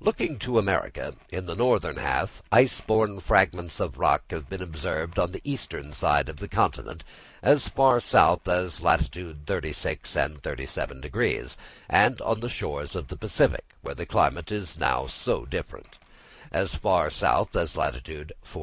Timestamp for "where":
13.82-13.94